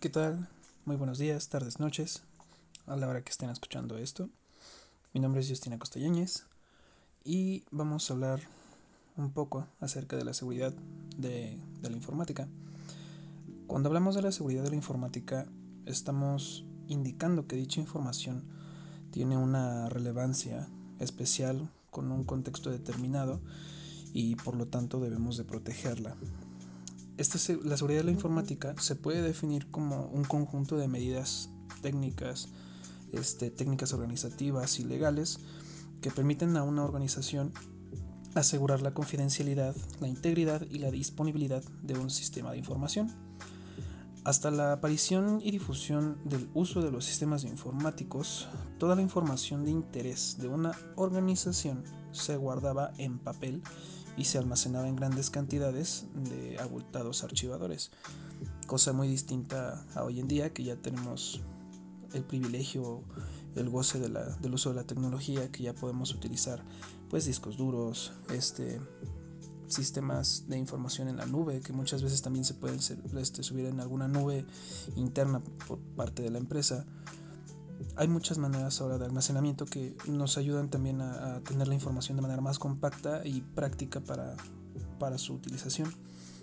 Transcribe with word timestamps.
¿Qué 0.00 0.08
tal? 0.08 0.48
Muy 0.86 0.96
buenos 0.96 1.18
días, 1.18 1.50
tardes, 1.50 1.78
noches, 1.78 2.22
a 2.86 2.96
la 2.96 3.06
hora 3.06 3.20
que 3.20 3.28
estén 3.28 3.50
escuchando 3.50 3.98
esto. 3.98 4.30
Mi 5.12 5.20
nombre 5.20 5.42
es 5.42 5.48
Justina 5.50 5.78
Costelléñez 5.78 6.46
y 7.22 7.64
vamos 7.70 8.10
a 8.10 8.14
hablar 8.14 8.40
un 9.18 9.30
poco 9.30 9.66
acerca 9.78 10.16
de 10.16 10.24
la 10.24 10.32
seguridad 10.32 10.72
de, 11.18 11.58
de, 11.82 11.90
la 11.90 11.96
informática. 11.96 12.48
Cuando 13.66 13.90
hablamos 13.90 14.14
de 14.14 14.22
la 14.22 14.32
seguridad 14.32 14.62
de 14.62 14.70
la 14.70 14.76
informática, 14.76 15.46
estamos 15.84 16.64
indicando 16.88 17.46
que 17.46 17.56
dicha 17.56 17.82
información 17.82 18.42
tiene 19.10 19.36
una 19.36 19.90
relevancia 19.90 20.66
especial 20.98 21.68
con 21.90 22.10
un 22.10 22.24
contexto 22.24 22.70
determinado 22.70 23.42
y 24.14 24.36
por 24.36 24.56
lo 24.56 24.66
tanto 24.66 24.98
debemos 24.98 25.36
de 25.36 25.44
protegerla 25.44 26.16
esta, 27.20 27.38
la 27.64 27.76
seguridad 27.76 28.00
de 28.00 28.04
la 28.04 28.10
informática 28.12 28.74
se 28.78 28.96
puede 28.96 29.20
definir 29.20 29.70
como 29.70 30.06
un 30.06 30.24
conjunto 30.24 30.78
de 30.78 30.88
medidas 30.88 31.50
técnicas, 31.82 32.48
este, 33.12 33.50
técnicas 33.50 33.92
organizativas 33.92 34.80
y 34.80 34.84
legales 34.84 35.38
que 36.00 36.10
permiten 36.10 36.56
a 36.56 36.62
una 36.62 36.82
organización 36.82 37.52
asegurar 38.34 38.80
la 38.80 38.94
confidencialidad, 38.94 39.76
la 40.00 40.08
integridad 40.08 40.62
y 40.70 40.78
la 40.78 40.90
disponibilidad 40.90 41.62
de 41.82 41.98
un 41.98 42.08
sistema 42.08 42.52
de 42.52 42.58
información. 42.58 43.14
Hasta 44.24 44.50
la 44.50 44.72
aparición 44.72 45.40
y 45.42 45.50
difusión 45.50 46.18
del 46.24 46.48
uso 46.54 46.80
de 46.80 46.90
los 46.90 47.04
sistemas 47.04 47.44
informáticos, 47.44 48.48
toda 48.78 48.96
la 48.96 49.02
información 49.02 49.64
de 49.64 49.72
interés 49.72 50.38
de 50.38 50.48
una 50.48 50.72
organización 50.96 51.84
se 52.12 52.36
guardaba 52.36 52.92
en 52.96 53.18
papel 53.18 53.62
y 54.20 54.24
se 54.24 54.36
almacenaba 54.36 54.86
en 54.86 54.96
grandes 54.96 55.30
cantidades 55.30 56.04
de 56.12 56.58
abultados 56.58 57.24
archivadores, 57.24 57.90
cosa 58.66 58.92
muy 58.92 59.08
distinta 59.08 59.82
a 59.94 60.04
hoy 60.04 60.20
en 60.20 60.28
día 60.28 60.52
que 60.52 60.62
ya 60.62 60.76
tenemos 60.76 61.40
el 62.12 62.22
privilegio, 62.24 63.02
el 63.56 63.70
goce 63.70 63.98
del 63.98 64.52
uso 64.54 64.68
de 64.68 64.76
la 64.76 64.84
tecnología, 64.84 65.50
que 65.50 65.62
ya 65.62 65.72
podemos 65.72 66.14
utilizar 66.14 66.62
pues 67.08 67.24
discos 67.24 67.56
duros, 67.56 68.12
este 68.30 68.78
sistemas 69.68 70.44
de 70.48 70.58
información 70.58 71.08
en 71.08 71.16
la 71.16 71.26
nube 71.26 71.60
que 71.60 71.72
muchas 71.72 72.02
veces 72.02 72.20
también 72.20 72.44
se 72.44 72.54
pueden 72.54 72.80
este, 73.18 73.42
subir 73.42 73.66
en 73.66 73.80
alguna 73.80 74.08
nube 74.08 74.44
interna 74.96 75.40
por 75.66 75.78
parte 75.78 76.22
de 76.22 76.30
la 76.30 76.38
empresa 76.38 76.84
hay 77.96 78.08
muchas 78.08 78.38
maneras 78.38 78.80
ahora 78.80 78.98
de 78.98 79.06
almacenamiento 79.06 79.66
que 79.66 79.96
nos 80.06 80.38
ayudan 80.38 80.70
también 80.70 81.00
a, 81.00 81.40
tener 81.40 81.68
la 81.68 81.74
información 81.74 82.16
de 82.16 82.22
manera 82.22 82.40
más 82.40 82.58
compacta 82.58 83.26
y 83.26 83.40
práctica 83.40 84.00
para, 84.00 84.36
para 84.98 85.18
su 85.18 85.34
utilización, 85.34 85.92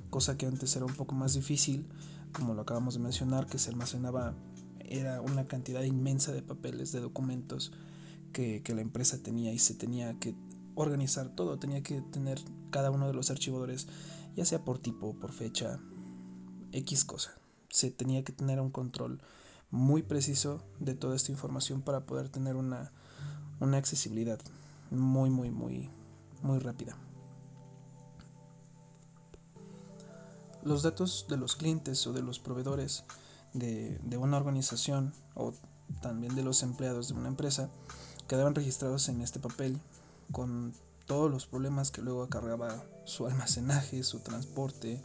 cosa 0.09 0.37
que 0.37 0.45
antes 0.45 0.75
era 0.75 0.85
un 0.85 0.93
poco 0.93 1.15
más 1.15 1.33
difícil, 1.33 1.87
como 2.33 2.53
lo 2.53 2.61
acabamos 2.61 2.95
de 2.95 2.99
mencionar, 2.99 3.47
que 3.47 3.59
se 3.59 3.69
almacenaba, 3.69 4.35
era 4.79 5.21
una 5.21 5.47
cantidad 5.47 5.83
inmensa 5.83 6.31
de 6.31 6.41
papeles, 6.41 6.91
de 6.91 6.99
documentos 6.99 7.71
que, 8.33 8.61
que 8.63 8.73
la 8.73 8.81
empresa 8.81 9.17
tenía 9.21 9.51
y 9.53 9.59
se 9.59 9.73
tenía 9.73 10.17
que 10.19 10.35
organizar 10.75 11.29
todo, 11.29 11.57
tenía 11.57 11.81
que 11.81 12.01
tener 12.01 12.39
cada 12.69 12.91
uno 12.91 13.07
de 13.07 13.13
los 13.13 13.31
archivadores, 13.31 13.87
ya 14.35 14.45
sea 14.45 14.63
por 14.63 14.79
tipo, 14.79 15.13
por 15.15 15.31
fecha, 15.31 15.79
X 16.71 17.05
cosa. 17.05 17.31
Se 17.69 17.91
tenía 17.91 18.23
que 18.23 18.31
tener 18.31 18.61
un 18.61 18.69
control 18.69 19.19
muy 19.71 20.03
preciso 20.03 20.63
de 20.79 20.93
toda 20.93 21.15
esta 21.15 21.31
información 21.31 21.81
para 21.81 22.05
poder 22.05 22.29
tener 22.29 22.55
una, 22.55 22.91
una 23.59 23.77
accesibilidad 23.77 24.39
muy, 24.91 25.29
muy, 25.29 25.51
muy, 25.51 25.89
muy 26.41 26.59
rápida. 26.59 26.95
Los 30.63 30.83
datos 30.83 31.25
de 31.29 31.37
los 31.37 31.55
clientes 31.55 32.05
o 32.07 32.13
de 32.13 32.21
los 32.21 32.39
proveedores 32.39 33.05
de, 33.53 33.99
de 34.03 34.17
una 34.17 34.37
organización 34.37 35.13
o 35.35 35.53
también 36.01 36.35
de 36.35 36.43
los 36.43 36.63
empleados 36.63 37.09
de 37.09 37.13
una 37.13 37.29
empresa 37.29 37.69
quedaban 38.27 38.55
registrados 38.55 39.07
en 39.09 39.21
este 39.21 39.39
papel 39.39 39.79
con 40.31 40.73
todos 41.05 41.31
los 41.31 41.45
problemas 41.45 41.91
que 41.91 42.01
luego 42.01 42.23
acarreaba 42.23 42.83
su 43.05 43.25
almacenaje, 43.27 44.03
su 44.03 44.19
transporte, 44.19 45.01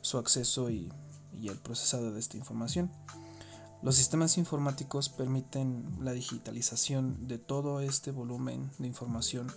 su 0.00 0.18
acceso 0.18 0.70
y, 0.70 0.92
y 1.40 1.48
el 1.48 1.58
procesado 1.58 2.12
de 2.12 2.20
esta 2.20 2.36
información. 2.36 2.90
Los 3.82 3.96
sistemas 3.96 4.38
informáticos 4.38 5.08
permiten 5.08 5.98
la 6.00 6.12
digitalización 6.12 7.28
de 7.28 7.38
todo 7.38 7.80
este 7.80 8.10
volumen 8.10 8.70
de 8.78 8.86
información, 8.88 9.52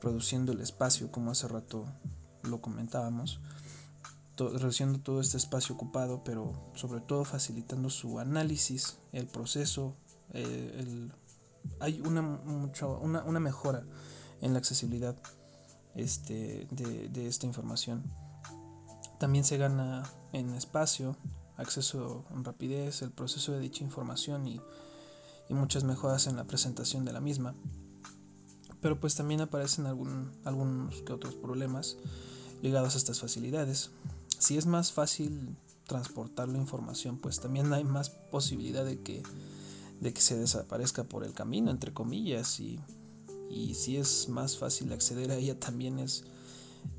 reduciendo 0.00 0.52
el 0.52 0.60
espacio, 0.60 1.12
como 1.12 1.30
hace 1.30 1.48
rato 1.48 1.84
lo 2.42 2.60
comentábamos, 2.60 3.40
reduciendo 4.36 4.98
todo 4.98 5.20
este 5.20 5.36
espacio 5.36 5.74
ocupado, 5.74 6.24
pero 6.24 6.52
sobre 6.74 7.00
todo 7.00 7.24
facilitando 7.24 7.90
su 7.90 8.18
análisis, 8.18 8.98
el 9.12 9.26
proceso, 9.26 9.94
eh, 10.32 11.08
hay 11.78 12.00
una, 12.00 12.22
mucho, 12.22 12.98
una, 12.98 13.22
una, 13.22 13.38
mejora 13.38 13.84
en 14.40 14.52
la 14.54 14.58
accesibilidad 14.58 15.16
este, 15.94 16.66
de, 16.70 17.08
de 17.08 17.28
esta 17.28 17.46
información. 17.46 18.02
También 19.20 19.44
se 19.44 19.58
gana 19.58 20.02
en 20.32 20.54
espacio, 20.54 21.16
acceso 21.56 22.24
en 22.30 22.44
rapidez, 22.44 23.02
el 23.02 23.10
proceso 23.10 23.52
de 23.52 23.60
dicha 23.60 23.84
información 23.84 24.46
y, 24.46 24.60
y, 25.48 25.54
muchas 25.54 25.84
mejoras 25.84 26.26
en 26.26 26.36
la 26.36 26.44
presentación 26.44 27.04
de 27.04 27.12
la 27.12 27.20
misma. 27.20 27.54
Pero 28.80 28.98
pues 28.98 29.14
también 29.14 29.40
aparecen 29.40 29.86
algún, 29.86 30.32
algunos 30.44 31.02
que 31.02 31.12
otros 31.12 31.34
problemas 31.34 31.96
ligados 32.62 32.94
a 32.94 32.98
estas 32.98 33.20
facilidades. 33.20 33.90
Si 34.38 34.56
es 34.56 34.66
más 34.66 34.92
fácil 34.92 35.56
transportar 35.86 36.48
la 36.48 36.58
información, 36.58 37.18
pues 37.18 37.40
también 37.40 37.72
hay 37.72 37.84
más 37.84 38.10
posibilidad 38.10 38.84
de 38.84 39.00
que, 39.00 39.22
de 40.00 40.12
que 40.12 40.20
se 40.20 40.38
desaparezca 40.38 41.04
por 41.04 41.24
el 41.24 41.32
camino, 41.32 41.70
entre 41.70 41.92
comillas, 41.92 42.58
y, 42.60 42.80
y 43.50 43.74
si 43.74 43.96
es 43.96 44.28
más 44.28 44.56
fácil 44.56 44.92
acceder 44.92 45.30
a 45.30 45.36
ella, 45.36 45.58
también 45.58 45.98
es 45.98 46.24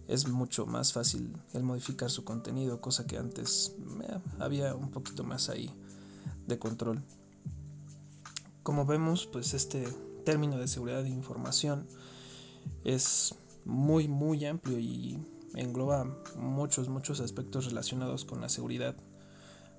es 0.08 0.28
mucho 0.28 0.66
más 0.66 0.94
fácil 0.94 1.36
el 1.54 1.64
modificar 1.64 2.10
su 2.10 2.24
contenido, 2.24 2.82
cosa 2.82 3.08
que 3.08 3.18
antes 3.18 3.76
eh, 4.04 4.20
había 4.40 4.76
un 4.76 4.92
poquito 4.92 5.24
más 5.24 5.50
ahí 5.50 5.72
de 6.48 6.60
control. 6.60 7.02
Como 8.64 8.86
vemos, 8.86 9.26
pues 9.28 9.54
este 9.54 9.88
término 10.26 10.58
de 10.58 10.68
seguridad 10.68 11.04
de 11.04 11.10
información 11.10 11.88
es 12.84 13.36
muy 13.66 14.08
muy 14.08 14.46
amplio 14.46 14.80
y 14.80 15.20
engloba 15.56 16.06
muchos 16.38 16.90
muchos 16.90 17.20
aspectos 17.20 17.66
relacionados 17.66 18.26
con 18.26 18.42
la 18.42 18.50
seguridad 18.50 18.96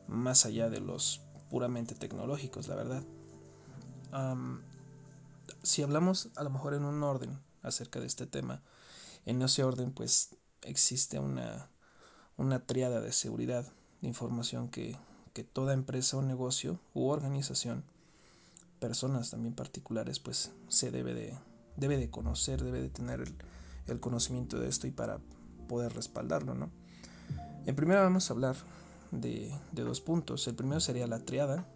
más 0.07 0.47
allá 0.47 0.69
de 0.69 0.81
los 0.81 1.23
puramente 1.51 1.95
tecnológicos, 1.95 2.69
la 2.69 2.77
verdad. 2.77 3.03
Si 5.63 5.83
hablamos 5.83 6.31
a 6.37 6.43
lo 6.43 6.51
mejor 6.51 6.75
en 6.75 6.85
un 6.85 7.03
orden 7.03 7.39
acerca 7.63 8.01
de 8.01 8.07
este 8.07 8.27
tema, 8.27 8.63
en 9.27 9.43
ese 9.43 9.65
orden, 9.65 9.93
pues 9.93 10.37
existe 10.63 11.19
una, 11.19 11.71
una 12.37 12.67
triada 12.67 13.01
de 13.01 13.13
seguridad 13.13 13.73
de 14.01 14.09
información 14.09 14.69
que, 14.69 14.97
que 15.33 15.45
toda 15.45 15.75
empresa 15.75 16.17
o 16.17 16.23
negocio 16.23 16.81
u 16.95 17.09
organización, 17.09 17.85
personas 18.81 19.31
también 19.31 19.55
particulares, 19.55 20.21
pues 20.21 20.53
se 20.69 20.91
debe 20.91 21.15
de, 21.15 21.39
debe 21.77 21.97
de 21.97 22.11
conocer, 22.11 22.63
debe 22.63 22.81
de 22.81 22.91
tener 22.91 23.21
el, 23.21 23.35
el 23.87 24.01
conocimiento 24.01 24.59
de 24.59 24.69
esto 24.69 24.87
y 24.87 24.91
para 24.91 25.21
poder 25.69 25.95
respaldarlo, 25.95 26.55
¿no? 26.55 26.71
En 27.67 27.75
primero 27.75 28.03
vamos 28.03 28.29
a 28.29 28.35
hablar 28.35 28.57
de, 29.11 29.55
de, 29.73 29.83
dos 29.83 30.01
puntos. 30.01 30.47
El 30.47 30.55
primero 30.55 30.81
sería 30.81 31.07
la 31.07 31.21
triada 31.21 31.67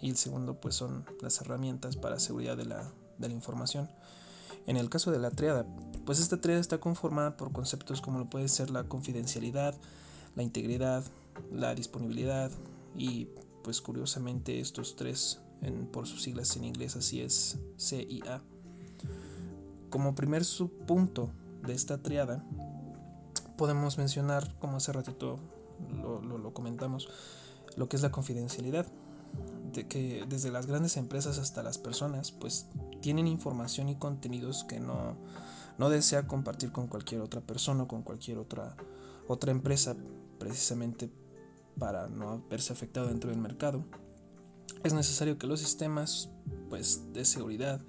y 0.00 0.10
el 0.10 0.16
segundo 0.16 0.60
pues 0.60 0.76
son 0.76 1.04
las 1.20 1.40
herramientas 1.40 1.96
para 1.96 2.20
seguridad 2.20 2.56
de 2.56 2.64
la, 2.64 2.92
de 3.18 3.28
la 3.28 3.34
información. 3.34 3.90
En 4.66 4.76
el 4.76 4.88
caso 4.88 5.10
de 5.10 5.18
la 5.18 5.30
triada, 5.30 5.66
pues 6.04 6.20
esta 6.20 6.40
triada 6.40 6.60
está 6.60 6.78
conformada 6.78 7.36
por 7.36 7.52
conceptos 7.52 8.00
como 8.00 8.18
lo 8.18 8.30
puede 8.30 8.48
ser 8.48 8.70
la 8.70 8.84
confidencialidad, 8.84 9.74
la 10.36 10.42
integridad, 10.42 11.04
la 11.50 11.74
disponibilidad 11.74 12.50
y 12.96 13.28
pues 13.62 13.80
curiosamente 13.80 14.60
estos 14.60 14.96
tres 14.96 15.40
por 15.92 16.06
sus 16.06 16.22
siglas 16.22 16.56
en 16.56 16.64
inglés 16.64 16.96
así 16.96 17.20
es 17.20 17.58
CIA. 17.78 18.42
Como 19.90 20.14
primer 20.14 20.44
subpunto 20.44 21.30
de 21.64 21.74
esta 21.74 21.98
triada 21.98 22.44
podemos 23.56 23.98
mencionar, 23.98 24.56
como 24.58 24.78
hace 24.78 24.92
ratito 24.92 25.38
lo, 26.02 26.20
lo, 26.22 26.38
lo 26.38 26.52
comentamos, 26.52 27.08
lo 27.76 27.88
que 27.88 27.96
es 27.96 28.02
la 28.02 28.10
confidencialidad 28.10 28.86
de 29.72 29.86
que 29.86 30.24
desde 30.28 30.50
las 30.50 30.66
grandes 30.66 30.96
empresas 30.96 31.38
hasta 31.38 31.62
las 31.62 31.78
personas 31.78 32.32
pues 32.32 32.66
tienen 33.02 33.28
información 33.28 33.90
y 33.90 33.96
contenidos 33.96 34.64
que 34.64 34.80
no, 34.80 35.16
no 35.76 35.90
desea 35.90 36.26
compartir 36.26 36.72
con 36.72 36.86
cualquier 36.86 37.20
otra 37.20 37.42
persona 37.42 37.82
o 37.82 37.88
con 37.88 38.02
cualquier 38.02 38.38
otra, 38.38 38.74
otra 39.28 39.50
empresa 39.50 39.94
precisamente 40.38 41.10
para 41.78 42.08
no 42.08 42.42
verse 42.48 42.72
afectado 42.72 43.08
dentro 43.08 43.28
del 43.28 43.38
mercado. 43.38 43.84
Es 44.84 44.94
necesario 44.94 45.36
que 45.36 45.46
los 45.46 45.60
sistemas 45.60 46.30
pues, 46.70 47.12
de 47.12 47.24
seguridad 47.26 47.82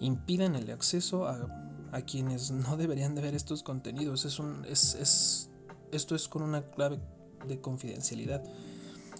impidan 0.00 0.54
el 0.54 0.70
acceso 0.70 1.26
a, 1.26 1.48
a 1.92 2.02
quienes 2.02 2.50
no 2.50 2.76
deberían 2.76 3.14
de 3.14 3.22
ver 3.22 3.34
estos 3.34 3.62
contenidos. 3.62 4.24
Es 4.24 4.38
un, 4.38 4.64
es, 4.66 4.94
es, 4.94 5.50
esto 5.92 6.14
es 6.14 6.28
con 6.28 6.42
una 6.42 6.62
clave 6.70 7.00
de 7.46 7.58
confidencialidad 7.60 8.42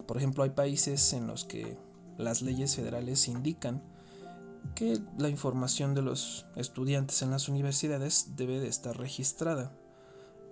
Por 0.07 0.19
ejemplo, 0.19 0.45
hay 0.45 0.51
países 0.51 1.13
en 1.13 1.27
los 1.27 1.45
que 1.45 1.79
las 2.19 2.43
leyes 2.43 2.77
federales 2.77 3.29
indican 3.29 3.83
que 4.75 5.01
la 5.19 5.29
información 5.29 5.95
de 5.95 6.03
los 6.03 6.47
estudiantes 6.57 7.23
en 7.23 7.31
las 7.31 7.49
universidades 7.49 8.33
debe 8.37 8.61
de 8.61 8.69
estar 8.69 8.97
registrada. 8.97 9.73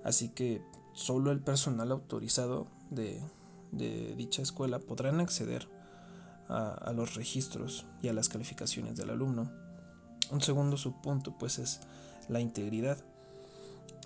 Así 0.05 0.28
que 0.31 0.62
solo 0.93 1.31
el 1.31 1.40
personal 1.40 1.93
autorizado 1.93 2.69
de, 2.90 3.22
dicha 3.70 4.43
escuela 4.43 4.78
podrán 4.78 5.20
acceder 5.20 5.69
a, 6.49 6.93
los 6.94 7.14
registros 7.14 7.87
y 8.02 8.08
a 8.08 8.12
las 8.12 8.28
calificaciones 8.28 8.96
del 8.96 9.10
alumno. 9.10 9.50
Un 10.31 10.40
segundo 10.40 10.76
subpunto 10.76 11.37
pues 11.38 11.58
es 11.58 11.81
la 12.28 12.40
integridad. 12.40 12.99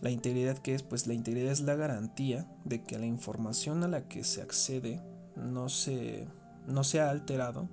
La 0.00 0.10
integridad 0.10 0.58
que 0.58 0.74
es 0.74 0.82
pues 0.82 1.06
la 1.06 1.14
integridad 1.14 1.52
es 1.52 1.60
la 1.60 1.76
garantía 1.76 2.48
de 2.64 2.82
que 2.82 2.98
la 2.98 3.06
información 3.06 3.84
a 3.84 3.88
la 3.88 4.08
que 4.08 4.24
se 4.24 4.42
accede 4.42 5.00
no 5.36 5.68
se 5.68 6.26
no 6.66 6.84
se 6.84 7.00
ha 7.00 7.10
alterado 7.10 7.68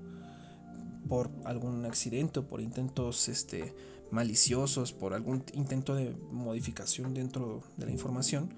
por 1.10 1.32
algún 1.44 1.86
accidente 1.86 2.40
o 2.40 2.48
por 2.48 2.62
intentos 2.62 3.28
este, 3.28 3.74
maliciosos, 4.12 4.94
por 4.94 5.14
algún 5.14 5.44
intento 5.54 5.96
de 5.96 6.16
modificación 6.32 7.14
dentro 7.14 7.64
de 7.78 7.88
la 7.88 7.92
información 7.92 8.54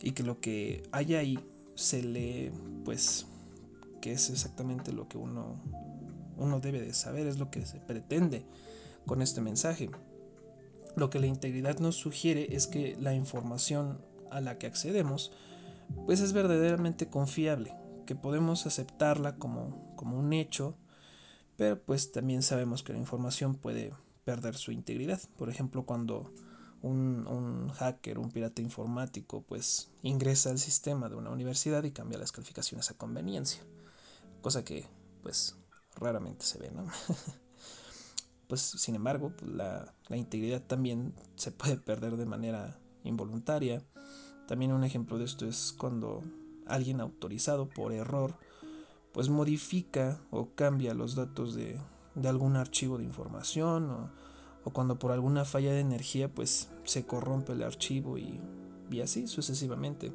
y 0.00 0.12
que 0.12 0.22
lo 0.22 0.40
que 0.40 0.84
hay 0.92 1.14
ahí 1.14 1.38
se 1.74 2.02
lee 2.02 2.52
pues 2.84 3.26
que 4.00 4.12
es 4.12 4.30
exactamente 4.30 4.92
lo 4.92 5.08
que 5.08 5.18
uno, 5.18 5.60
uno 6.36 6.60
debe 6.60 6.80
de 6.80 6.94
saber, 6.94 7.26
es 7.26 7.38
lo 7.38 7.50
que 7.50 7.66
se 7.66 7.80
pretende 7.80 8.46
con 9.06 9.22
este 9.22 9.40
mensaje. 9.40 9.90
Lo 10.94 11.10
que 11.10 11.18
la 11.18 11.26
integridad 11.26 11.78
nos 11.80 11.96
sugiere 11.96 12.54
es 12.54 12.68
que 12.68 12.96
la 13.00 13.14
información 13.14 14.00
a 14.30 14.40
la 14.40 14.56
que 14.58 14.66
accedemos 14.66 15.32
pues 16.06 16.20
es 16.20 16.32
verdaderamente 16.32 17.08
confiable, 17.08 17.74
que 18.06 18.14
podemos 18.14 18.66
aceptarla 18.66 19.36
como, 19.36 19.94
como 19.96 20.18
un 20.18 20.32
hecho 20.32 20.76
pero 21.58 21.82
pues 21.82 22.12
también 22.12 22.42
sabemos 22.42 22.84
que 22.84 22.92
la 22.92 23.00
información 23.00 23.56
puede 23.56 23.92
perder 24.24 24.54
su 24.54 24.70
integridad. 24.70 25.20
Por 25.36 25.50
ejemplo, 25.50 25.84
cuando 25.84 26.32
un, 26.82 27.68
hacker, 27.70 28.20
un 28.20 28.30
pirata 28.30 28.62
informático, 28.62 29.42
pues 29.42 29.90
ingresa 30.02 30.50
al 30.50 30.60
sistema 30.60 31.08
de 31.08 31.16
una 31.16 31.30
universidad 31.30 31.82
y 31.82 31.90
cambia 31.90 32.16
las 32.16 32.30
calificaciones 32.30 32.92
a 32.92 32.96
conveniencia. 32.96 33.60
Cosa 34.40 34.64
que 34.64 34.86
pues 35.24 35.56
raramente 35.96 36.44
se 36.44 36.60
ve, 36.60 36.70
¿no? 36.70 36.86
pues 38.46 38.60
sin 38.60 38.94
embargo, 38.94 39.32
pues, 39.36 39.50
la, 39.50 39.92
la 40.06 40.16
integridad 40.16 40.62
también 40.62 41.12
se 41.34 41.50
puede 41.50 41.76
perder 41.76 42.16
de 42.16 42.26
manera 42.26 42.78
involuntaria. 43.02 43.84
También 44.46 44.70
un 44.70 44.84
ejemplo 44.84 45.18
de 45.18 45.24
esto 45.24 45.44
es 45.44 45.74
cuando 45.76 46.22
alguien 46.66 47.00
autorizado 47.00 47.68
por 47.68 47.92
error 47.92 48.38
pues 49.12 49.28
modifica 49.28 50.20
o 50.30 50.50
cambia 50.54 50.94
los 50.94 51.14
datos 51.14 51.54
de, 51.54 51.78
algún 52.24 52.56
archivo 52.56 52.98
de 52.98 53.04
información 53.04 53.90
o, 53.90 54.10
cuando 54.70 54.98
por 54.98 55.12
alguna 55.12 55.46
falla 55.46 55.72
de 55.72 55.80
energía 55.80 56.28
pues 56.28 56.68
se 56.84 57.06
corrompe 57.06 57.52
el 57.52 57.62
archivo 57.62 58.18
y, 58.18 58.38
así 59.02 59.26
sucesivamente. 59.26 60.12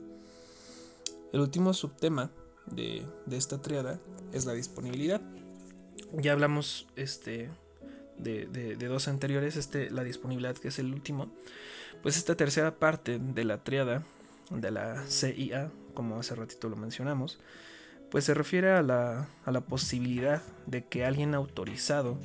El 1.31 1.39
último 1.39 1.73
subtema 1.73 2.29
de, 2.67 3.03
esta 3.31 3.61
triada 3.61 3.99
es 4.31 4.45
la 4.45 4.53
disponibilidad. 4.53 5.21
Ya 6.13 6.33
hablamos 6.33 6.85
este, 6.95 7.49
de, 8.19 8.45
de, 8.45 8.87
dos 8.87 9.07
anteriores, 9.07 9.55
este, 9.55 9.89
la 9.89 10.03
disponibilidad 10.03 10.55
que 10.55 10.67
es 10.67 10.77
el 10.77 10.93
último. 10.93 11.31
Pues 12.03 12.17
esta 12.17 12.35
tercera 12.35 12.77
parte 12.77 13.17
de 13.17 13.45
la 13.45 13.63
triada 13.63 14.05
de 14.51 14.71
la 14.71 15.03
CIA, 15.07 15.71
como 15.93 16.19
hace 16.19 16.35
ratito 16.35 16.69
lo 16.69 16.75
mencionamos, 16.75 17.39
pues 18.13 18.25
se 18.25 18.35
refiere 18.35 18.69
a 18.69 18.83
la, 18.83 19.61
posibilidad 19.67 20.43
de 20.67 20.85
que 20.85 21.03
alguien 21.03 21.33
autorizado 21.33 22.19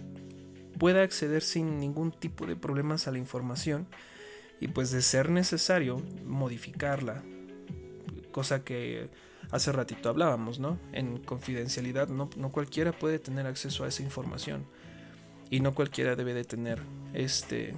pueda 0.79 1.03
acceder 1.03 1.41
sin 1.41 1.81
ningún 1.81 2.13
tipo 2.13 2.45
de 2.45 2.57
problemas 2.57 3.09
a 3.09 3.11
la 3.11 3.17
información 3.17 3.87
y 4.61 4.69
pues 4.69 4.91
de 4.91 5.01
ser 5.01 5.31
necesario 5.31 5.97
modificarla, 6.27 7.23
cosa 8.33 8.65
que 8.65 9.09
hace 9.51 9.73
ratito 9.73 10.11
hablábamos, 10.11 10.59
¿no? 10.59 10.79
En 10.93 11.25
confidencialidad 11.25 12.09
no, 12.09 12.29
no, 12.37 12.53
cualquiera 12.53 12.93
puede 12.93 13.19
tener 13.19 13.47
acceso 13.47 13.85
a 13.85 13.89
esa 13.89 14.03
información 14.03 14.67
y 15.49 15.61
no 15.61 15.75
cualquiera 15.75 16.17
debe 16.17 16.35
de 16.35 16.45
tener 16.45 16.83
este 17.15 17.75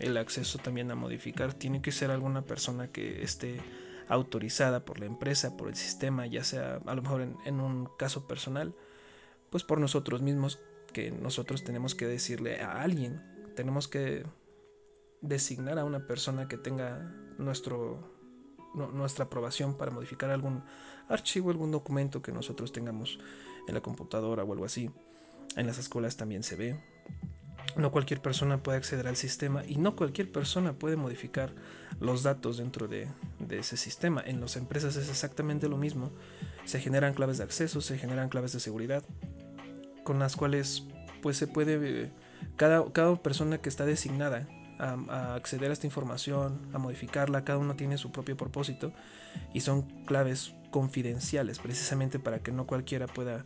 el 0.00 0.16
acceso 0.16 0.58
también 0.58 0.90
a 0.90 0.96
modificar, 0.96 1.54
tiene 1.54 1.80
que 1.80 1.92
ser 1.92 2.10
alguna 2.10 2.42
persona 2.42 2.88
que 2.88 3.22
esté 3.22 3.60
autorizada 4.08 4.84
por 4.84 5.00
la 5.00 5.06
empresa, 5.06 5.56
por 5.56 5.68
el 5.68 5.76
sistema, 5.76 6.26
ya 6.26 6.44
sea 6.44 6.80
a 6.84 6.94
lo 6.94 7.02
mejor 7.02 7.22
en, 7.22 7.60
un 7.60 7.88
caso 7.98 8.26
personal, 8.26 8.74
pues 9.50 9.64
por 9.64 9.80
nosotros 9.80 10.22
mismos, 10.22 10.60
que 10.92 11.10
nosotros 11.10 11.64
tenemos 11.64 11.94
que 11.94 12.06
decirle 12.06 12.60
a 12.60 12.82
alguien, 12.82 13.20
tenemos 13.56 13.88
que 13.88 14.24
designar 15.20 15.78
a 15.78 15.84
una 15.84 16.06
persona 16.06 16.48
que 16.48 16.56
tenga 16.56 17.12
nuestro, 17.38 18.12
nuestra 18.74 19.24
aprobación 19.24 19.76
para 19.76 19.90
modificar 19.90 20.30
algún 20.30 20.62
archivo, 21.08 21.50
algún 21.50 21.70
documento 21.70 22.22
que 22.22 22.32
nosotros 22.32 22.72
tengamos 22.72 23.18
en 23.66 23.74
la 23.74 23.80
computadora 23.80 24.44
o 24.44 24.52
algo 24.52 24.64
así. 24.64 24.90
En 25.56 25.66
las 25.66 25.78
escuelas 25.78 26.16
también 26.16 26.42
se 26.42 26.56
ve. 26.56 26.80
No 27.76 27.90
cualquier 27.90 28.20
persona 28.20 28.62
puede 28.62 28.78
acceder 28.78 29.08
al 29.08 29.16
sistema 29.16 29.64
y 29.64 29.76
no 29.76 29.96
cualquier 29.96 30.30
persona 30.30 30.74
puede 30.74 30.96
modificar 30.96 31.52
los 32.00 32.22
datos 32.22 32.58
dentro 32.58 32.88
de, 32.88 33.08
ese 33.52 33.76
sistema. 33.76 34.22
En 34.24 34.40
las 34.40 34.56
empresas 34.56 34.96
es 34.96 35.08
exactamente 35.08 35.68
lo 35.68 35.76
mismo. 35.76 36.10
Se 36.64 36.80
generan 36.80 37.14
claves 37.14 37.38
de 37.38 37.44
acceso, 37.44 37.80
se 37.80 37.98
generan 37.98 38.28
claves 38.28 38.52
de 38.52 38.60
seguridad, 38.60 39.04
con 40.04 40.18
las 40.18 40.36
cuales 40.36 40.84
pues 41.22 41.36
se 41.36 41.46
puede, 41.46 42.12
cada, 42.56 42.84
cada 42.92 43.16
persona 43.16 43.58
que 43.58 43.68
está 43.68 43.86
designada 43.86 44.46
a, 44.78 45.34
acceder 45.34 45.70
a 45.70 45.72
esta 45.72 45.86
información, 45.86 46.60
a 46.72 46.78
modificarla, 46.78 47.44
cada 47.44 47.58
uno 47.58 47.76
tiene 47.76 47.98
su 47.98 48.12
propio 48.12 48.36
propósito 48.36 48.92
y 49.52 49.60
son 49.60 49.82
claves 50.04 50.54
confidenciales 50.70 51.58
precisamente 51.58 52.18
para 52.18 52.40
que 52.40 52.52
no 52.52 52.66
cualquiera 52.66 53.06
pueda 53.06 53.44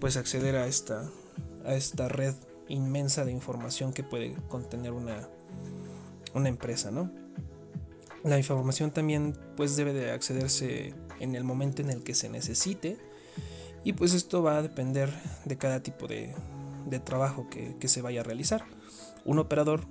pues 0.00 0.16
acceder 0.16 0.56
a 0.56 0.66
esta, 0.66 1.08
a 1.64 1.74
esta 1.74 2.08
red 2.08 2.34
inmensa 2.68 3.24
de 3.24 3.32
información 3.32 3.92
que 3.92 4.02
puede 4.02 4.34
contener 4.48 4.92
una, 4.92 5.28
una 6.34 6.48
empresa, 6.48 6.90
¿no? 6.90 7.10
La 8.26 8.38
información 8.38 8.90
también 8.90 9.38
pues 9.56 9.76
debe 9.76 9.92
de 9.92 10.10
accederse 10.10 10.92
en 11.20 11.36
el 11.36 11.44
momento 11.44 11.80
en 11.80 11.90
el 11.90 12.02
que 12.02 12.12
se 12.12 12.28
necesite 12.28 12.98
y 13.84 13.92
pues 13.92 14.14
esto 14.14 14.42
va 14.42 14.58
a 14.58 14.62
depender 14.62 15.10
de 15.44 15.56
cada 15.56 15.80
tipo 15.80 16.08
de, 16.08 16.34
trabajo 17.04 17.48
que, 17.48 17.86
se 17.86 18.02
vaya 18.02 18.22
a 18.22 18.24
realizar. 18.24 18.64
Un 19.24 19.38
operador 19.38 19.86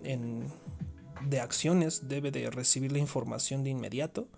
de 0.00 1.40
acciones 1.40 2.08
debe 2.08 2.30
de 2.30 2.50
recibir 2.50 2.92
la 2.92 2.98
información 2.98 3.64
de 3.64 3.70
inmediato 3.70 4.28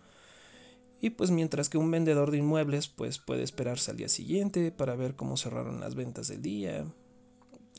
y 1.03 1.11
pues 1.11 1.31
mientras 1.31 1.69
que 1.69 1.77
un 1.77 1.91
vendedor 1.91 2.31
de 2.31 2.39
inmuebles 2.39 2.89
pues 2.89 3.19
puede 3.19 3.43
esperarse 3.43 3.91
al 3.91 3.99
día 3.99 4.09
siguiente 4.09 4.73
para 4.73 4.97
ver 4.97 5.17
cómo 5.17 5.37
cerraron 5.37 5.81
las 5.81 5.95
ventas 5.95 6.29
del 6.29 6.41
día, 6.41 6.87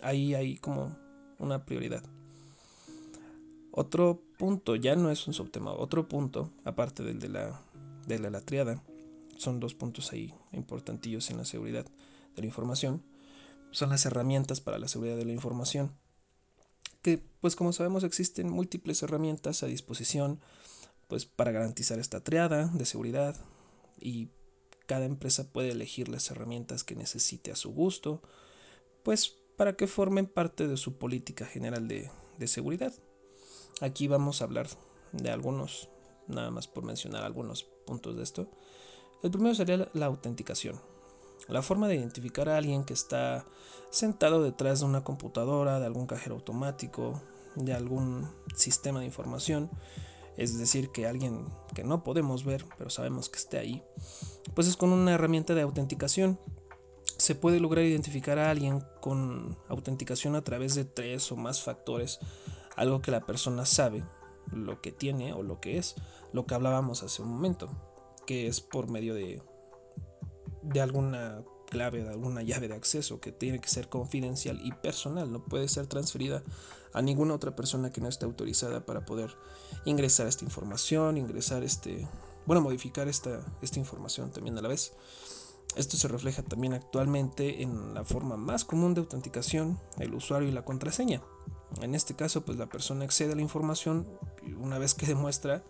ahí 0.03 0.35
hay 0.35 0.57
como 0.57 0.95
una 1.39 1.65
prioridad. 1.65 2.03
Otro 3.77 4.21
punto, 4.37 4.77
ya 4.77 4.95
no 4.95 5.11
es 5.11 5.27
un 5.27 5.33
subtema, 5.33 5.73
otro 5.73 6.07
punto, 6.07 6.49
aparte 6.63 7.03
del 7.03 7.19
de 7.19 7.27
la, 7.27 7.61
de 8.07 8.19
la, 8.19 8.39
triada, 8.39 8.81
son 9.37 9.59
dos 9.59 9.73
puntos 9.73 10.13
ahí 10.13 10.33
importantillos 10.53 11.29
en 11.29 11.37
la 11.37 11.45
seguridad 11.45 11.85
de 12.35 12.41
la 12.41 12.45
información, 12.45 13.03
son 13.71 13.89
las 13.89 14.05
herramientas 14.05 14.61
para 14.61 14.79
la 14.79 14.87
seguridad 14.87 15.17
de 15.17 15.25
la 15.25 15.33
información. 15.33 15.91
Que 17.01 17.21
pues 17.41 17.57
como 17.57 17.73
sabemos 17.73 18.05
existen 18.05 18.49
múltiples 18.49 19.03
herramientas 19.03 19.61
a 19.61 19.67
disposición 19.67 20.39
pues 21.07 21.25
para 21.25 21.51
garantizar 21.51 21.99
esta 21.99 22.23
triada 22.23 22.67
de 22.67 22.85
seguridad 22.85 23.35
y 23.99 24.29
cada 24.85 25.05
empresa 25.05 25.51
puede 25.51 25.71
elegir 25.71 26.09
las 26.09 26.29
herramientas 26.31 26.83
que 26.83 26.95
necesite 26.95 27.51
a 27.51 27.55
su 27.55 27.71
gusto, 27.71 28.21
pues 29.03 29.35
para 29.57 29.75
que 29.75 29.87
formen 29.87 30.27
parte 30.27 30.67
de 30.67 30.77
su 30.77 30.97
política 30.97 31.45
general 31.45 31.87
de, 31.87 32.09
seguridad. 32.47 32.93
Aquí 33.81 34.07
vamos 34.07 34.41
a 34.41 34.45
hablar 34.45 34.67
de 35.11 35.29
algunos, 35.29 35.89
nada 36.27 36.51
más 36.51 36.67
por 36.67 36.83
mencionar 36.83 37.23
algunos 37.23 37.63
puntos 37.63 38.15
de 38.15 38.23
esto. 38.23 38.47
El 39.23 39.31
primero 39.31 39.55
sería 39.55 39.89
la 39.93 40.05
autenticación. 40.05 40.79
La 41.47 41.61
forma 41.61 41.87
de 41.87 41.95
identificar 41.95 42.49
a 42.49 42.57
alguien 42.57 42.85
que 42.85 42.93
está 42.93 43.45
sentado 43.91 44.41
detrás 44.43 44.79
de 44.79 44.85
una 44.85 45.03
computadora, 45.03 45.79
de 45.79 45.85
algún 45.85 46.07
cajero 46.07 46.35
automático, 46.35 47.21
de 47.55 47.73
algún 47.73 48.29
sistema 48.55 48.99
de 48.99 49.05
información, 49.05 49.69
es 50.37 50.57
decir, 50.57 50.91
que 50.91 51.07
alguien 51.07 51.45
que 51.73 51.83
no 51.83 52.03
podemos 52.03 52.43
ver, 52.43 52.65
pero 52.77 52.89
sabemos 52.89 53.29
que 53.29 53.37
esté 53.37 53.57
ahí, 53.57 53.83
pues 54.53 54.67
es 54.67 54.75
con 54.75 54.91
una 54.91 55.13
herramienta 55.13 55.53
de 55.53 55.61
autenticación 55.61 56.39
se 57.17 57.35
puede 57.35 57.59
lograr 57.59 57.85
identificar 57.85 58.39
a 58.39 58.49
alguien 58.49 58.83
con 58.99 59.57
autenticación 59.69 60.35
a 60.35 60.43
través 60.43 60.75
de 60.75 60.85
tres 60.85 61.31
o 61.31 61.35
más 61.35 61.61
factores, 61.61 62.19
algo 62.75 63.01
que 63.01 63.11
la 63.11 63.25
persona 63.25 63.65
sabe, 63.65 64.03
lo 64.51 64.81
que 64.81 64.91
tiene 64.91 65.33
o 65.33 65.43
lo 65.43 65.59
que 65.59 65.77
es, 65.77 65.95
lo 66.33 66.45
que 66.45 66.55
hablábamos 66.55 67.03
hace 67.03 67.21
un 67.21 67.29
momento, 67.29 67.69
que 68.25 68.47
es 68.47 68.61
por 68.61 68.89
medio 68.89 69.13
de, 69.13 69.41
de 70.61 70.81
alguna 70.81 71.43
clave, 71.65 72.03
de 72.03 72.09
alguna 72.09 72.41
llave 72.41 72.67
de 72.67 72.75
acceso 72.75 73.19
que 73.19 73.31
tiene 73.31 73.59
que 73.59 73.69
ser 73.69 73.89
confidencial 73.89 74.59
y 74.63 74.71
personal, 74.71 75.31
no 75.31 75.43
puede 75.43 75.67
ser 75.67 75.87
transferida 75.87 76.43
a 76.93 77.01
ninguna 77.01 77.33
otra 77.33 77.55
persona 77.55 77.91
que 77.91 78.01
no 78.01 78.07
esté 78.07 78.25
autorizada 78.25 78.85
para 78.85 79.05
poder 79.05 79.35
ingresar 79.83 80.27
esta 80.27 80.45
información, 80.45 81.17
ingresar 81.17 81.63
este, 81.63 82.07
bueno, 82.45 82.61
modificar 82.61 83.07
esta, 83.07 83.41
esta 83.61 83.79
información 83.79 84.31
también 84.31 84.57
a 84.57 84.61
la 84.61 84.69
vez. 84.69 84.93
Esto 85.75 85.97
se 85.97 86.07
refleja 86.07 86.41
también 86.41 86.73
actualmente 86.73 87.61
en 87.61 87.93
la 87.93 88.05
forma 88.05 88.37
más 88.37 88.63
común 88.63 88.93
de 88.93 89.01
autenticación, 89.01 89.77
el 89.99 90.13
usuario 90.13 90.47
y 90.47 90.53
la 90.53 90.63
contraseña. 90.63 91.21
En 91.81 91.95
este 91.95 92.15
caso, 92.15 92.45
pues 92.45 92.57
la 92.57 92.67
persona 92.67 93.05
accede 93.05 93.33
a 93.33 93.35
la 93.35 93.41
información 93.41 94.07
una 94.57 94.79
vez 94.79 94.93
que 94.93 95.05
demuestra 95.07 95.63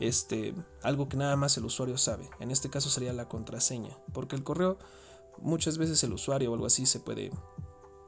este, 0.00 0.54
algo 0.82 1.08
que 1.08 1.16
nada 1.16 1.36
más 1.36 1.56
el 1.56 1.64
usuario 1.64 1.98
sabe. 1.98 2.28
En 2.40 2.50
este 2.50 2.70
caso 2.70 2.90
sería 2.90 3.12
la 3.12 3.28
contraseña, 3.28 3.96
porque 4.12 4.36
el 4.36 4.44
correo 4.44 4.78
muchas 5.38 5.78
veces 5.78 6.02
el 6.04 6.12
usuario 6.12 6.50
o 6.50 6.54
algo 6.54 6.66
así 6.66 6.86
se 6.86 7.00
puede 7.00 7.30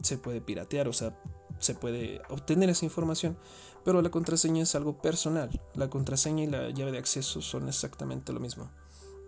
se 0.02 0.18
puede 0.18 0.40
piratear, 0.40 0.88
o 0.88 0.92
sea, 0.92 1.18
se 1.58 1.74
puede 1.74 2.20
obtener 2.28 2.68
esa 2.70 2.84
información, 2.84 3.36
pero 3.84 4.00
la 4.02 4.10
contraseña 4.10 4.62
es 4.62 4.74
algo 4.74 5.00
personal. 5.00 5.60
La 5.74 5.90
contraseña 5.90 6.44
y 6.44 6.46
la 6.46 6.70
llave 6.70 6.92
de 6.92 6.98
acceso 6.98 7.40
son 7.40 7.68
exactamente 7.68 8.32
lo 8.32 8.40
mismo. 8.40 8.70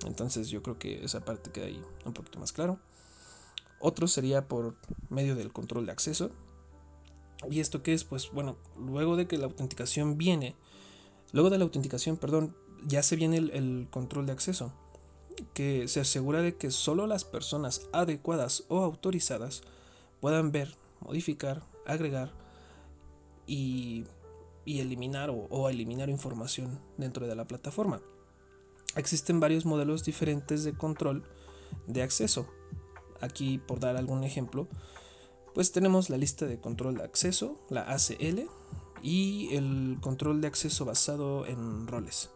Entonces 0.07 0.49
yo 0.49 0.63
creo 0.63 0.79
que 0.79 1.05
esa 1.05 1.25
parte 1.25 1.51
queda 1.51 1.67
ahí 1.67 1.85
un 2.05 2.13
poquito 2.13 2.39
más 2.39 2.53
claro. 2.53 2.79
Otro 3.81 4.07
sería 4.07 4.47
por 4.47 4.77
medio 5.09 5.35
del 5.35 5.53
control 5.53 5.87
de 5.87 5.93
acceso. 5.93 6.31
¿Y 7.49 7.61
esto 7.61 7.83
qué 7.83 7.95
es? 7.95 8.05
Pues 8.05 8.31
bueno, 8.33 8.57
luego 8.77 9.17
de 9.17 9.27
que 9.27 9.39
la 9.39 9.47
autenticación 9.47 10.19
viene, 10.19 10.57
luego 11.33 11.49
de 11.49 11.59
la 11.59 11.65
autenticación, 11.65 12.17
perdón, 12.17 12.55
ya 12.87 13.03
se 13.03 13.17
viene 13.17 13.39
el, 13.39 13.51
el 13.51 13.89
control 13.91 14.27
de 14.27 14.33
acceso, 14.33 14.73
que 15.55 15.89
se 15.89 16.01
asegura 16.01 16.43
de 16.43 16.57
que 16.57 16.71
solo 16.71 17.07
las 17.07 17.25
personas 17.25 17.89
adecuadas 17.93 18.65
o 18.69 18.81
autorizadas 18.81 19.63
puedan 20.21 20.53
ver, 20.53 20.77
modificar, 21.01 21.63
agregar 21.87 22.31
y, 23.47 24.05
y 24.67 24.81
eliminar 24.81 25.31
o, 25.31 25.47
o 25.49 25.71
eliminar 25.71 26.11
información 26.11 26.79
dentro 26.99 27.27
de 27.27 27.37
la 27.37 27.47
plataforma. 27.47 28.03
Existen 28.97 29.41
varios 29.41 29.65
modelos 29.65 30.05
diferentes 30.05 30.65
de 30.65 30.75
control 30.75 31.25
de 31.87 32.03
acceso. 32.03 32.47
Aquí, 33.21 33.59
por 33.59 33.81
dar 33.81 33.97
algún 33.97 34.25
ejemplo, 34.25 34.69
pues 35.55 35.73
tenemos 35.73 36.11
la 36.11 36.17
lista 36.17 36.47
de 36.47 36.61
control 36.61 36.97
de 36.97 37.05
acceso, 37.05 37.61
la 37.69 37.83
ACL, 37.83 38.49
y 39.03 39.55
el 39.55 39.99
control 40.01 40.41
de 40.41 40.49
acceso 40.49 40.85
basado 40.85 41.47
en 41.47 41.87
roles. 41.87 42.31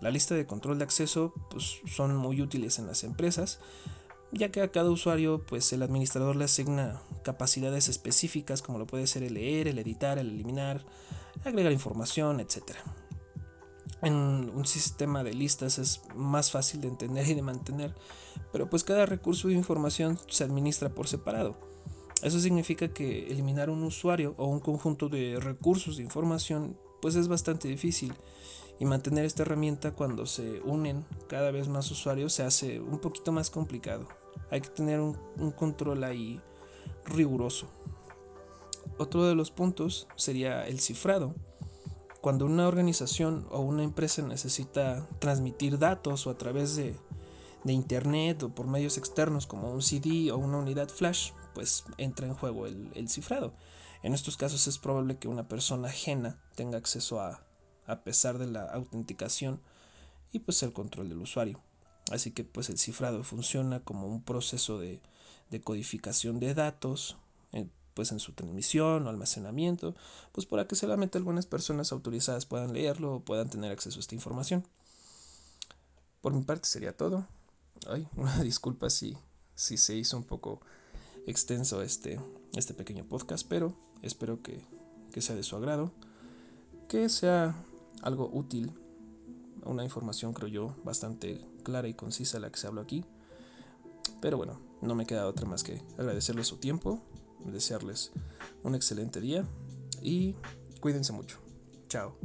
La 0.00 0.10
lista 0.10 0.34
de 0.34 0.46
control 0.46 0.78
de 0.78 0.84
acceso 0.84 1.34
pues, 1.50 1.80
son 1.86 2.16
muy 2.16 2.40
útiles 2.40 2.78
en 2.78 2.86
las 2.86 3.04
empresas, 3.04 3.60
ya 4.32 4.50
que 4.50 4.62
a 4.62 4.72
cada 4.72 4.90
usuario 4.90 5.44
pues, 5.44 5.72
el 5.72 5.82
administrador 5.82 6.36
le 6.36 6.44
asigna 6.44 7.02
capacidades 7.22 7.88
específicas 7.88 8.62
como 8.62 8.78
lo 8.78 8.86
puede 8.86 9.06
ser 9.06 9.22
el 9.22 9.34
leer, 9.34 9.68
el 9.68 9.78
editar, 9.78 10.18
el 10.18 10.30
eliminar, 10.30 10.84
agregar 11.44 11.72
información, 11.72 12.40
etc. 12.40 12.62
En 14.02 14.14
un 14.14 14.66
sistema 14.66 15.22
de 15.24 15.34
listas 15.34 15.78
es 15.78 16.02
más 16.14 16.50
fácil 16.50 16.80
de 16.80 16.88
entender 16.88 17.26
y 17.28 17.34
de 17.34 17.42
mantener, 17.42 17.94
pero 18.52 18.68
pues 18.68 18.84
cada 18.84 19.06
recurso 19.06 19.48
de 19.48 19.54
información 19.54 20.18
se 20.28 20.44
administra 20.44 20.90
por 20.90 21.08
separado. 21.08 21.73
Eso 22.24 22.40
significa 22.40 22.88
que 22.88 23.30
eliminar 23.30 23.68
un 23.68 23.82
usuario 23.82 24.34
o 24.38 24.46
un 24.46 24.58
conjunto 24.58 25.10
de 25.10 25.38
recursos 25.38 25.98
de 25.98 26.02
información 26.02 26.74
pues 27.02 27.16
es 27.16 27.28
bastante 27.28 27.68
difícil 27.68 28.14
y 28.80 28.86
mantener 28.86 29.26
esta 29.26 29.42
herramienta 29.42 29.92
cuando 29.92 30.24
se 30.24 30.62
unen 30.62 31.04
cada 31.28 31.50
vez 31.50 31.68
más 31.68 31.90
usuarios 31.90 32.32
se 32.32 32.42
hace 32.42 32.80
un 32.80 32.98
poquito 32.98 33.30
más 33.30 33.50
complicado. 33.50 34.08
Hay 34.50 34.62
que 34.62 34.70
tener 34.70 35.00
un, 35.00 35.50
control 35.50 36.02
ahí 36.02 36.40
riguroso. 37.04 37.68
Otro 38.96 39.26
de 39.26 39.34
los 39.34 39.50
puntos 39.50 40.08
sería 40.16 40.66
el 40.66 40.80
cifrado. 40.80 41.34
Cuando 42.22 42.46
una 42.46 42.66
organización 42.66 43.46
o 43.50 43.60
una 43.60 43.84
empresa 43.84 44.22
necesita 44.22 45.06
transmitir 45.18 45.78
datos 45.78 46.26
o 46.26 46.30
a 46.30 46.38
través 46.38 46.74
de, 46.74 46.96
de 47.64 47.72
internet 47.74 48.44
o 48.44 48.48
por 48.48 48.66
medios 48.66 48.96
externos 48.96 49.46
como 49.46 49.70
un 49.70 49.82
CD 49.82 50.32
o 50.32 50.38
una 50.38 50.56
unidad 50.56 50.88
flash, 50.88 51.32
pues 51.54 51.84
entra 51.96 52.26
en 52.26 52.34
juego 52.34 52.66
el, 52.66 52.90
el 52.94 53.08
cifrado. 53.08 53.54
En 54.02 54.12
estos 54.12 54.36
casos 54.36 54.66
es 54.66 54.78
probable 54.78 55.16
que 55.16 55.28
una 55.28 55.48
persona 55.48 55.88
ajena 55.88 56.38
tenga 56.56 56.76
acceso 56.76 57.20
a, 57.20 57.42
a 57.86 58.02
pesar 58.02 58.38
de 58.38 58.46
la 58.46 58.64
autenticación 58.64 59.60
y 60.32 60.40
pues 60.40 60.62
el 60.62 60.72
control 60.72 61.08
del 61.08 61.22
usuario. 61.22 61.60
Así 62.10 62.32
que 62.32 62.44
pues 62.44 62.68
el 62.68 62.78
cifrado 62.78 63.24
funciona 63.24 63.80
como 63.80 64.06
un 64.06 64.22
proceso 64.22 64.78
de, 64.78 65.00
de 65.50 65.60
codificación 65.62 66.38
de 66.38 66.52
datos, 66.52 67.16
eh, 67.52 67.66
pues 67.94 68.12
en 68.12 68.20
su 68.20 68.32
transmisión 68.32 69.06
o 69.06 69.10
almacenamiento, 69.10 69.94
pues 70.32 70.46
para 70.46 70.66
que 70.66 70.74
solamente 70.74 71.16
algunas 71.16 71.46
personas 71.46 71.92
autorizadas 71.92 72.44
puedan 72.44 72.72
leerlo 72.72 73.14
o 73.14 73.20
puedan 73.20 73.48
tener 73.48 73.72
acceso 73.72 73.98
a 73.98 74.00
esta 74.00 74.14
información. 74.14 74.66
Por 76.20 76.34
mi 76.34 76.42
parte 76.42 76.68
sería 76.68 76.96
todo. 76.96 77.26
Ay, 77.86 78.06
una 78.16 78.42
disculpa 78.42 78.90
si, 78.90 79.16
si 79.54 79.78
se 79.78 79.94
hizo 79.96 80.16
un 80.16 80.24
poco 80.24 80.60
extenso 81.26 81.82
este, 81.82 82.20
este 82.54 82.74
pequeño 82.74 83.04
podcast, 83.04 83.46
pero 83.48 83.74
espero 84.02 84.42
que, 84.42 84.64
que 85.12 85.20
sea 85.20 85.36
de 85.36 85.42
su 85.42 85.56
agrado, 85.56 85.92
que 86.88 87.08
sea 87.08 87.54
algo 88.02 88.30
útil, 88.32 88.72
una 89.64 89.84
información 89.84 90.32
creo 90.32 90.48
yo 90.48 90.76
bastante 90.84 91.40
clara 91.62 91.88
y 91.88 91.94
concisa 91.94 92.38
la 92.38 92.50
que 92.50 92.58
se 92.58 92.66
habló 92.66 92.80
aquí. 92.80 93.04
Pero 94.20 94.36
bueno, 94.36 94.60
no 94.80 94.94
me 94.94 95.06
queda 95.06 95.26
otra 95.26 95.46
más 95.46 95.64
que 95.64 95.80
agradecerles 95.98 96.46
su 96.46 96.58
tiempo, 96.58 97.00
desearles 97.44 98.12
un 98.62 98.74
excelente 98.74 99.20
día 99.20 99.46
y 100.02 100.36
cuídense 100.80 101.12
mucho. 101.12 101.38
Chao. 101.88 102.16